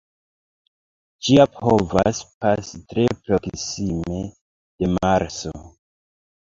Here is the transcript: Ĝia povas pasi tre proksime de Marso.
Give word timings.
Ĝia 1.27 1.45
povas 1.59 2.23
pasi 2.45 2.81
tre 2.95 3.07
proksime 3.29 4.27
de 4.31 4.93
Marso. 4.99 5.57